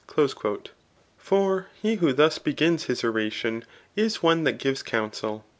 [1.17, 3.65] For he [who thus begins his oration]
[3.95, 5.45] is one that gives counsel.